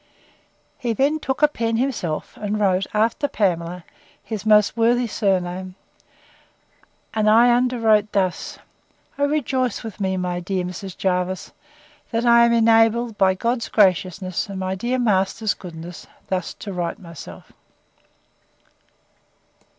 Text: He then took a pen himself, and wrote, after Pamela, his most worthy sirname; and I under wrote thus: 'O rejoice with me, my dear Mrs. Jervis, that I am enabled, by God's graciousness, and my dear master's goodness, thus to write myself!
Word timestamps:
He 0.79 0.93
then 0.93 1.19
took 1.19 1.43
a 1.43 1.47
pen 1.47 1.77
himself, 1.77 2.35
and 2.37 2.59
wrote, 2.59 2.87
after 2.91 3.27
Pamela, 3.27 3.83
his 4.23 4.47
most 4.47 4.75
worthy 4.75 5.05
sirname; 5.05 5.75
and 7.13 7.29
I 7.29 7.55
under 7.55 7.77
wrote 7.77 8.11
thus: 8.11 8.57
'O 9.19 9.27
rejoice 9.29 9.83
with 9.83 9.99
me, 9.99 10.17
my 10.17 10.39
dear 10.39 10.63
Mrs. 10.65 10.97
Jervis, 10.97 11.51
that 12.09 12.25
I 12.25 12.45
am 12.47 12.51
enabled, 12.51 13.15
by 13.19 13.35
God's 13.35 13.69
graciousness, 13.69 14.49
and 14.49 14.59
my 14.59 14.73
dear 14.73 14.97
master's 14.97 15.53
goodness, 15.53 16.07
thus 16.29 16.55
to 16.55 16.73
write 16.73 16.97
myself! 16.97 17.53